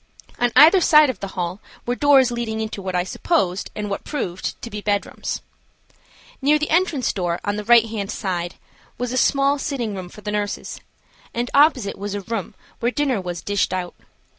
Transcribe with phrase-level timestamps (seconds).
[0.39, 4.03] On either side of the hall were doors leading into what I supposed and what
[4.03, 5.43] proved to be bedrooms.
[6.41, 8.55] Near the entrance door, on the right hand side,
[8.97, 10.79] was a small sitting room for the nurses,
[11.35, 13.93] and opposite it was a room where dinner was dished out.